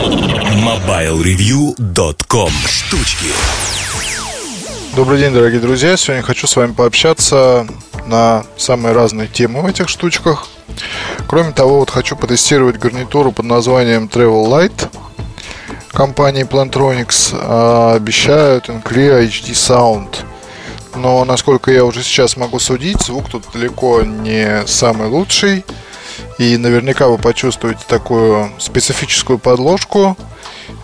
[0.00, 3.26] MobileReview.com Штучки
[4.96, 5.94] Добрый день, дорогие друзья.
[5.98, 7.66] Сегодня хочу с вами пообщаться
[8.06, 10.48] на самые разные темы в этих штучках.
[11.28, 14.88] Кроме того, вот хочу потестировать гарнитуру под названием Travel Light
[15.92, 17.36] компании Plantronics.
[17.38, 20.24] А, обещают Clear HD Sound.
[20.96, 25.62] Но, насколько я уже сейчас могу судить, звук тут далеко не самый лучший.
[26.40, 30.16] И наверняка вы почувствуете такую специфическую подложку.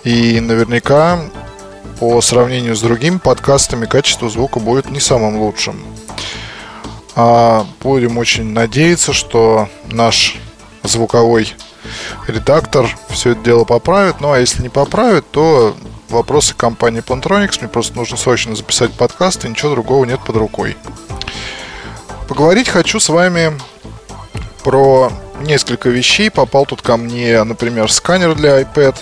[0.04, 1.18] И наверняка
[1.98, 5.82] по сравнению с другими подкастами качество звука будет не самым лучшим.
[7.14, 10.36] А будем очень надеяться, что наш
[10.82, 11.54] звуковой
[12.28, 14.20] редактор все это дело поправит.
[14.20, 15.74] Ну а если не поправит, то
[16.10, 17.60] вопросы компании Plantronics.
[17.60, 20.76] Мне просто нужно срочно записать подкаст, и ничего другого нет под рукой.
[22.28, 23.58] Поговорить хочу с вами
[24.62, 25.10] про
[25.46, 26.30] несколько вещей.
[26.30, 28.96] Попал тут ко мне, например, сканер для iPad.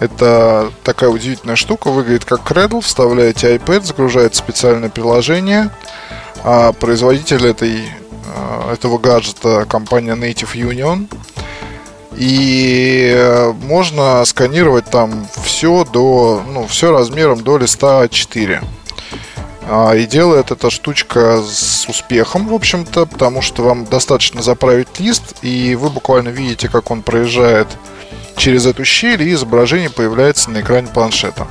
[0.00, 2.80] Это такая удивительная штука, выглядит как Cradle.
[2.80, 5.70] Вставляете iPad, загружает специальное приложение.
[6.44, 7.82] А производитель этой,
[8.36, 11.08] а, этого гаджета компания Native Union.
[12.16, 18.62] И э, можно сканировать там все до, ну, все размером до листа 4.
[19.74, 25.36] А, и делает эта штучка с успехом, в общем-то, потому что вам достаточно заправить лист,
[25.40, 27.68] и вы буквально видите, как он проезжает
[28.36, 31.46] через эту щель, и изображение появляется на экране планшета.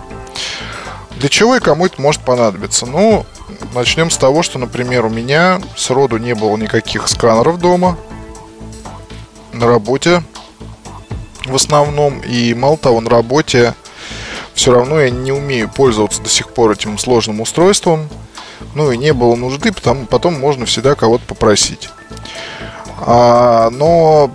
[1.17, 2.85] Для чего и кому это может понадобиться?
[2.85, 3.25] Ну,
[3.73, 7.97] начнем с того, что, например, у меня сроду не было никаких сканеров дома
[9.51, 10.21] на работе
[11.45, 12.19] в основном.
[12.19, 13.73] И мало того, на работе
[14.53, 18.09] все равно я не умею пользоваться до сих пор этим сложным устройством.
[18.75, 21.89] Ну и не было нужды, потому потом можно всегда кого-то попросить.
[22.99, 24.29] А, но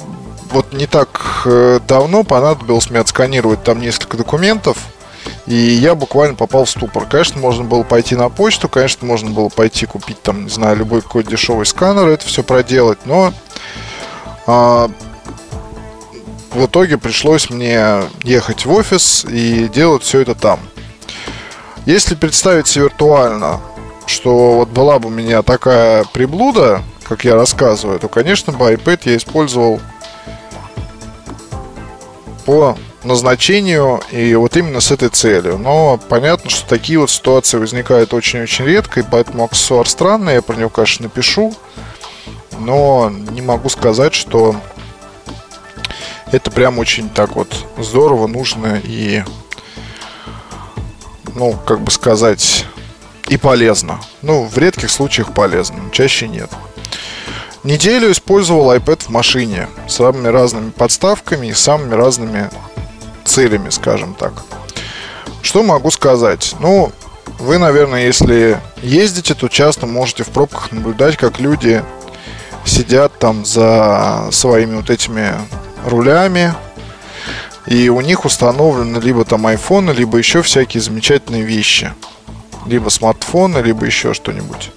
[0.50, 4.76] вот не так э, давно понадобилось мне отсканировать там несколько документов,
[5.46, 7.06] и я буквально попал в ступор.
[7.06, 11.02] Конечно, можно было пойти на почту, конечно, можно было пойти купить там, не знаю, любой
[11.02, 13.32] какой-то дешевый сканер, это все проделать, но
[14.46, 14.90] а,
[16.56, 20.58] в итоге пришлось мне ехать в офис и делать все это там.
[21.84, 23.60] Если представить себе виртуально,
[24.06, 29.00] что вот была бы у меня такая приблуда, как я рассказываю, то, конечно, бы iPad
[29.04, 29.80] я использовал
[32.46, 35.58] по назначению и вот именно с этой целью.
[35.58, 40.56] Но понятно, что такие вот ситуации возникают очень-очень редко, и поэтому аксессуар странный, я про
[40.56, 41.54] него, конечно, напишу,
[42.58, 44.56] но не могу сказать, что
[46.32, 49.22] это прям очень так вот здорово, нужно и,
[51.34, 52.66] ну, как бы сказать,
[53.28, 54.00] и полезно.
[54.22, 56.50] Ну, в редких случаях полезно, чаще нет.
[57.64, 62.50] Неделю использовал iPad в машине с самыми разными подставками и самыми разными
[63.24, 64.32] целями, скажем так.
[65.42, 66.54] Что могу сказать?
[66.60, 66.92] Ну,
[67.38, 71.82] вы, наверное, если ездите, то часто можете в пробках наблюдать, как люди
[72.64, 75.32] сидят там за своими вот этими
[75.86, 76.54] рулями.
[77.66, 81.92] И у них установлены либо там айфоны, либо еще всякие замечательные вещи.
[82.66, 84.72] Либо смартфоны, либо еще что-нибудь.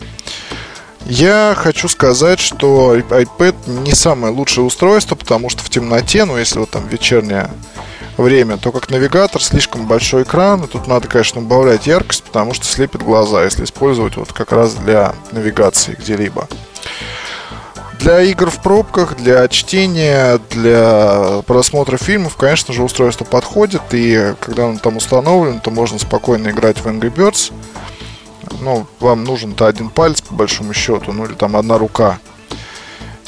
[1.06, 6.60] Я хочу сказать, что iPad не самое лучшее устройство, потому что в темноте, ну если
[6.60, 7.50] вот там вечернее
[8.18, 12.66] время, то как навигатор слишком большой экран, и тут надо, конечно, убавлять яркость, потому что
[12.66, 16.48] слепит глаза, если использовать вот как раз для навигации где-либо.
[18.00, 23.82] Для игр в пробках, для чтения, для просмотра фильмов, конечно же, устройство подходит.
[23.92, 27.52] И когда он там установлен, то можно спокойно играть в Angry Birds.
[28.62, 32.20] Ну, вам нужен-то один палец, по большому счету, ну или там одна рука.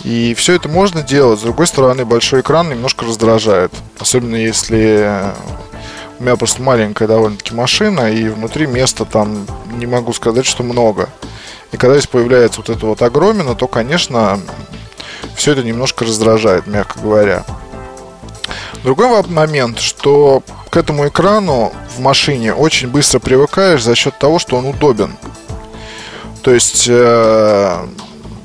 [0.04, 1.40] И все это можно делать.
[1.40, 3.74] С другой стороны, большой экран немножко раздражает.
[4.00, 5.34] Особенно если
[6.20, 11.10] у меня просто маленькая довольно-таки машина, и внутри места там не могу сказать, что много.
[11.72, 14.40] И когда здесь появляется вот эта вот огромина, то, конечно,
[15.36, 17.46] все это немножко раздражает, мягко говоря.
[18.84, 24.57] Другой момент, что к этому экрану в машине очень быстро привыкаешь за счет того, что
[24.57, 25.16] он удобен.
[26.42, 27.88] То есть, э,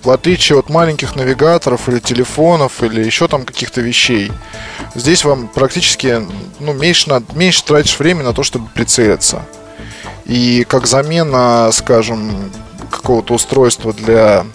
[0.03, 4.31] в отличие от маленьких навигаторов или телефонов или еще там каких-то вещей,
[4.95, 6.23] здесь вам практически
[6.61, 9.43] ну, меньше, меньше тратишь время на то, чтобы прицелиться.
[10.27, 12.50] И как замена, скажем,
[12.97, 14.47] какого-то устройства для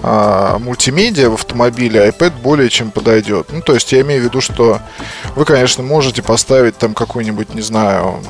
[0.00, 3.48] а, мультимедиа в автомобиле iPad более чем подойдет.
[3.50, 4.80] Ну, то есть я имею в виду, что
[5.34, 8.20] вы, конечно, можете поставить там какую-нибудь, не знаю,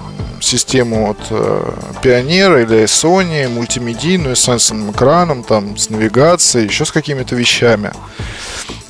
[0.41, 1.71] систему от э,
[2.03, 7.93] Pioneer или Sony, мультимедийную, с сенсорным экраном, там, с навигацией, еще с какими-то вещами.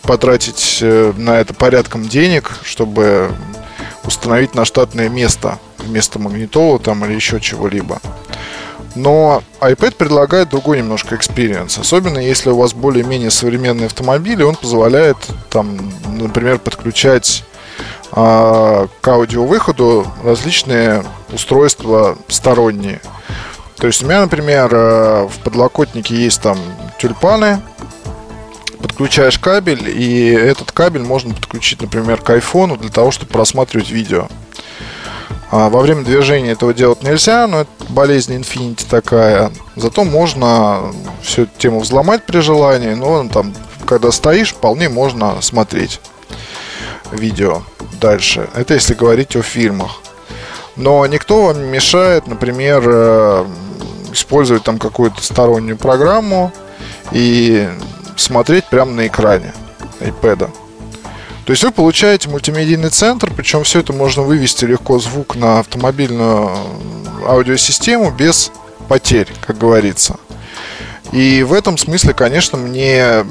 [0.02, 3.30] Потратить э, на это порядком денег, чтобы
[4.04, 8.00] установить на штатное место вместо магнитола там или еще чего-либо.
[8.96, 11.78] Но iPad предлагает другой немножко experience.
[11.78, 15.18] Особенно если у вас более-менее современный автомобиль, и он позволяет,
[15.50, 17.44] там, например, подключать
[18.10, 23.00] а, к аудиовыходу различные устройства сторонние.
[23.76, 26.58] То есть у меня, например, э, в подлокотнике есть там
[26.98, 27.60] тюльпаны,
[28.80, 34.28] подключаешь кабель, и этот кабель можно подключить, например, к айфону для того, чтобы просматривать видео.
[35.50, 39.52] А во время движения этого делать нельзя, но это болезнь Infinity такая.
[39.76, 43.54] Зато можно всю эту тему взломать при желании, но там,
[43.86, 46.00] когда стоишь, вполне можно смотреть
[47.12, 47.62] видео
[48.00, 48.48] дальше.
[48.54, 50.00] Это если говорить о фильмах.
[50.74, 53.46] Но никто вам не мешает, например, э,
[54.12, 56.52] использовать там какую-то стороннюю программу
[57.12, 57.68] и
[58.16, 59.54] смотреть прямо на экране
[60.00, 60.50] iPad.
[61.46, 66.50] То есть вы получаете мультимедийный центр, причем все это можно вывести легко звук на автомобильную
[67.24, 68.50] аудиосистему без
[68.88, 70.16] потерь, как говорится.
[71.12, 73.24] И в этом смысле, конечно, мне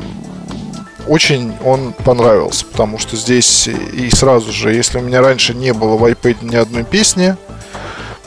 [1.07, 5.97] очень он понравился, потому что здесь и сразу же, если у меня раньше не было
[5.97, 7.35] в iPad ни одной песни,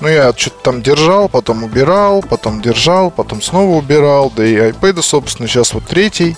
[0.00, 5.00] ну, я что-то там держал, потом убирал, потом держал, потом снова убирал, да и iPad,
[5.00, 6.36] собственно, сейчас вот третий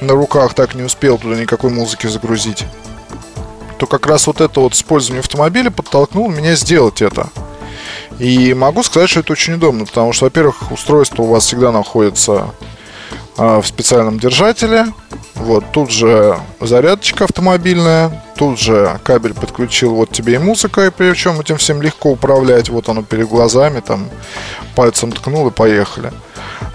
[0.00, 2.64] на руках, так не успел туда никакой музыки загрузить,
[3.78, 7.28] то как раз вот это вот использование автомобиля подтолкнуло меня сделать это.
[8.18, 12.54] И могу сказать, что это очень удобно, потому что, во-первых, устройство у вас всегда находится
[13.36, 14.86] а, в специальном держателе.
[15.34, 21.38] Вот, тут же зарядочка автомобильная, тут же кабель подключил, вот тебе и музыка, и причем
[21.38, 24.08] этим всем легко управлять, вот оно перед глазами, там
[24.74, 26.10] пальцем ткнул и поехали.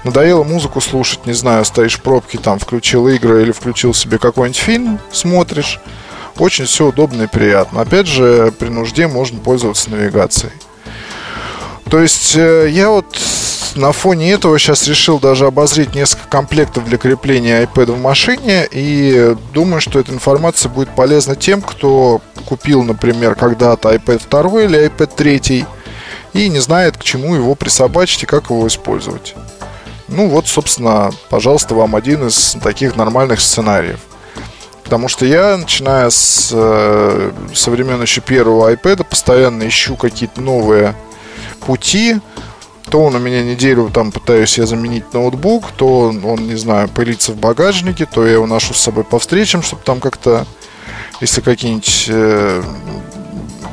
[0.04, 4.60] Надоело музыку слушать, не знаю, стоишь в пробке, там включил игры или включил себе какой-нибудь
[4.60, 5.80] фильм, смотришь.
[6.38, 7.82] Очень все удобно и приятно.
[7.82, 10.54] Опять же, при нужде можно пользоваться навигацией.
[11.90, 13.18] То есть э, я вот
[13.76, 19.36] на фоне этого сейчас решил даже обозреть несколько комплектов для крепления iPad в машине и
[19.54, 25.12] думаю, что эта информация будет полезна тем, кто купил, например, когда-то iPad 2 или iPad
[25.16, 25.66] 3
[26.34, 29.36] и не знает, к чему его присобачить и как его использовать.
[30.12, 34.00] Ну вот, собственно, пожалуйста, вам один из таких нормальных сценариев.
[34.84, 40.96] Потому что я, начиная с, э, со времен еще первого iPad, постоянно ищу какие-то новые
[41.62, 42.20] пути,
[42.90, 47.32] то он у меня неделю там пытаюсь я заменить ноутбук, то он, не знаю, пылится
[47.32, 50.46] в багажнике, то я его ношу с собой по встречам, чтобы там как-то,
[51.22, 52.62] если какие-нибудь э,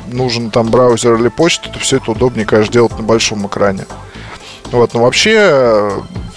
[0.07, 3.85] нужен там браузер или почта, то все это удобнее, конечно, делать на большом экране.
[4.71, 5.91] Вот, но вообще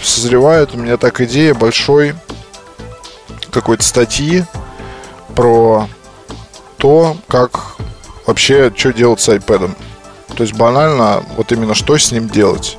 [0.07, 2.15] созревает у меня так идея большой
[3.51, 4.43] какой-то статьи
[5.35, 5.87] про
[6.77, 7.77] то, как
[8.25, 9.71] вообще, что делать с iPad.
[10.35, 12.77] То есть банально, вот именно что с ним делать.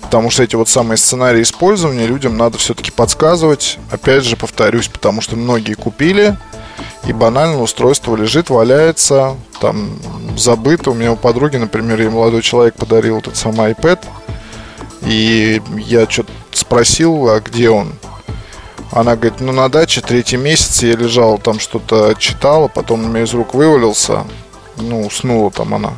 [0.00, 3.78] Потому что эти вот самые сценарии использования людям надо все-таки подсказывать.
[3.90, 6.36] Опять же, повторюсь, потому что многие купили,
[7.06, 9.98] и банально устройство лежит, валяется, там
[10.36, 10.90] забыто.
[10.90, 14.00] У меня у подруги, например, ей молодой человек подарил этот самый iPad.
[15.04, 17.92] И я что-то спросил, а где он?
[18.90, 23.22] Она говорит, ну на даче третий месяц я лежал, там что-то читала, потом у меня
[23.22, 24.24] из рук вывалился,
[24.76, 25.94] ну уснула там она.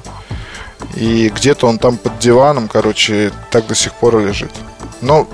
[0.95, 4.53] И где-то он там под диваном, короче, так до сих пор лежит.
[5.01, 5.27] Но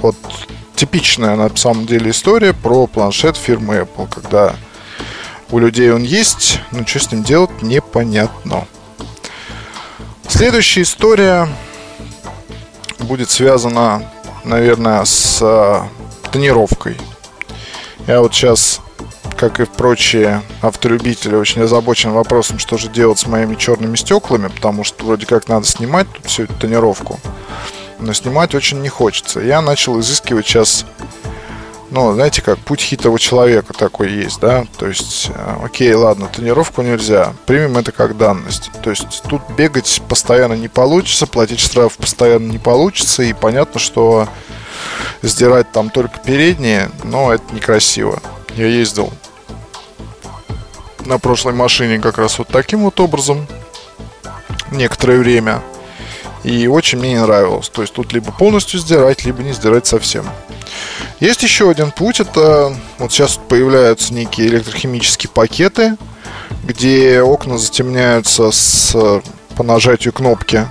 [0.00, 0.16] вот
[0.74, 4.56] типичная на самом деле история про планшет фирмы Apple, когда
[5.50, 8.66] у людей он есть, но что с ним делать непонятно.
[10.28, 11.46] Следующая история
[13.02, 14.10] будет связана,
[14.44, 15.82] наверное, с э,
[16.30, 16.96] тонировкой.
[18.06, 18.80] Я вот сейчас
[19.42, 24.84] как и прочие автолюбители, очень озабочен вопросом, что же делать с моими черными стеклами, потому
[24.84, 27.18] что вроде как надо снимать тут всю эту тонировку,
[27.98, 29.40] но снимать очень не хочется.
[29.40, 30.86] Я начал изыскивать сейчас,
[31.92, 36.80] ну, знаете как, путь хитрого человека такой есть, да, то есть, э, окей, ладно, тонировку
[36.80, 38.70] нельзя, примем это как данность.
[38.82, 44.26] То есть тут бегать постоянно не получится, платить штраф постоянно не получится, и понятно, что
[45.20, 48.22] сдирать там только передние, но это некрасиво.
[48.56, 49.12] Я ездил
[51.04, 53.46] на прошлой машине как раз вот таким вот образом
[54.70, 55.62] некоторое время.
[56.42, 57.68] И очень мне не нравилось.
[57.68, 60.24] То есть тут либо полностью сдирать, либо не сдирать совсем.
[61.22, 62.18] Есть еще один путь.
[62.18, 65.96] Это вот сейчас появляются некие электрохимические пакеты,
[66.64, 69.22] где окна затемняются с,
[69.54, 70.66] по нажатию кнопки.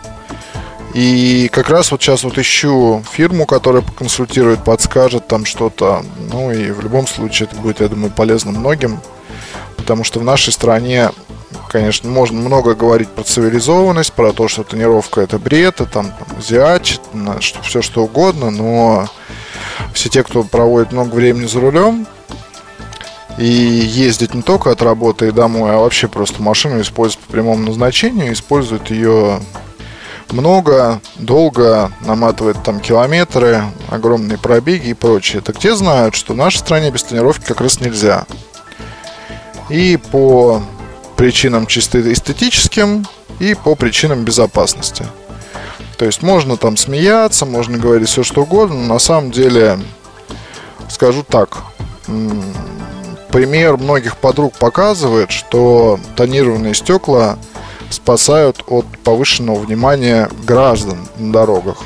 [0.93, 6.03] И как раз вот сейчас вот ищу фирму, которая поконсультирует, подскажет там что-то.
[6.29, 8.99] Ну и в любом случае это будет, я думаю, полезно многим
[9.77, 11.09] потому что в нашей стране
[11.69, 16.37] конечно, можно много говорить про цивилизованность, про то, что тонировка это бред, это там, там
[16.37, 19.09] азиат, что, все что угодно, но
[19.93, 22.07] все те, кто проводит много времени за рулем,
[23.37, 27.65] и ездит не только от работы и домой, а вообще просто машину используют по прямому
[27.65, 29.39] назначению, используют ее
[30.31, 35.41] много, долго, наматывает там километры, огромные пробеги и прочее.
[35.41, 38.25] Так те знают, что в нашей стране без тренировки как раз нельзя.
[39.69, 40.61] И по
[41.15, 43.05] причинам чисто эстетическим,
[43.39, 45.05] и по причинам безопасности.
[46.01, 49.77] То есть можно там смеяться, можно говорить все что угодно, но на самом деле,
[50.89, 51.59] скажу так,
[53.29, 57.37] пример многих подруг показывает, что тонированные стекла
[57.91, 61.77] спасают от повышенного внимания граждан на дорогах.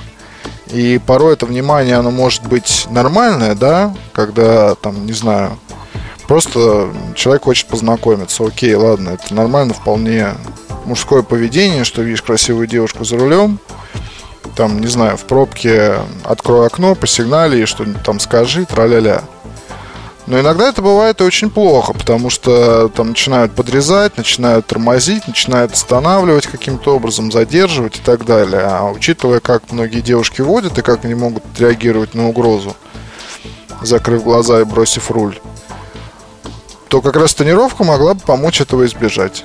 [0.67, 5.59] И порой это внимание, оно может быть нормальное, да, когда, там, не знаю,
[6.25, 8.45] просто человек хочет познакомиться.
[8.45, 10.35] Окей, ладно, это нормально, вполне
[10.85, 13.59] мужское поведение, что видишь красивую девушку за рулем,
[14.55, 19.23] там, не знаю, в пробке открой окно, посигнали и что-нибудь там скажи, траля-ля.
[20.27, 26.47] Но иногда это бывает очень плохо, потому что там начинают подрезать, начинают тормозить, начинают останавливать
[26.47, 28.61] каким-то образом, задерживать и так далее.
[28.61, 32.75] А учитывая, как многие девушки водят и как они могут реагировать на угрозу,
[33.83, 35.39] закрыв глаза и бросив руль,
[36.87, 39.43] то как раз тренировка могла бы помочь этого избежать.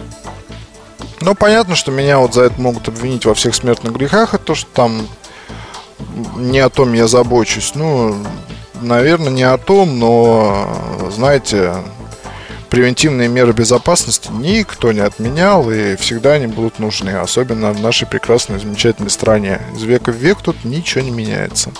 [1.20, 4.54] Но понятно, что меня вот за это могут обвинить во всех смертных грехах, это то,
[4.54, 5.06] что там
[6.36, 7.72] не о том я забочусь.
[7.74, 8.16] Ну,
[8.80, 11.74] наверное, не о том, но, знаете,
[12.70, 18.58] превентивные меры безопасности никто не отменял и всегда они будут нужны, особенно в нашей прекрасной,
[18.58, 19.60] замечательной стране.
[19.74, 21.70] Из века в век тут ничего не меняется.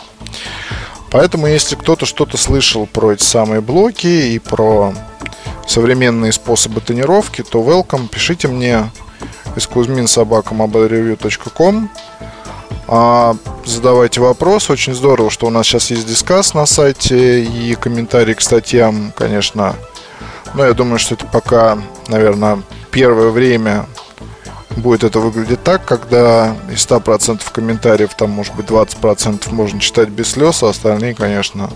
[1.11, 4.93] Поэтому, если кто-то что-то слышал про эти самые блоки и про
[5.67, 8.91] современные способы тренировки, то welcome, пишите мне
[9.61, 11.88] из kuzminsobaka.mobilereview.com
[12.88, 14.69] а, задавайте вопрос.
[14.71, 19.76] Очень здорово, что у нас сейчас есть дискас на сайте и комментарии к статьям, конечно.
[20.55, 23.87] Но я думаю, что это пока, наверное, первое время
[24.76, 30.33] будет это выглядеть так, когда из 100% комментариев, там, может быть, 20% можно читать без
[30.33, 31.69] слез, а остальные, конечно,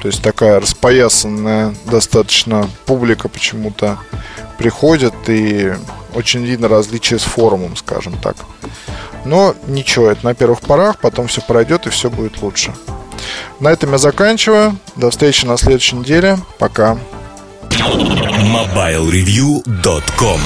[0.00, 3.98] то есть такая распоясанная достаточно публика почему-то
[4.58, 5.74] приходит и
[6.14, 8.36] очень видно различие с форумом, скажем так.
[9.24, 12.74] Но ничего, это на первых порах, потом все пройдет и все будет лучше.
[13.60, 14.76] На этом я заканчиваю.
[14.96, 16.38] До встречи на следующей неделе.
[16.58, 16.98] Пока.
[17.70, 20.40] MobileReview.com